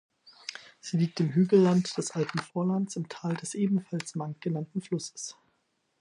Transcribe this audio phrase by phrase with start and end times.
[0.79, 5.37] Sie liegt im Hügelland des Alpenvorlandes im Tal des ebenfalls Mank genannten Flusses.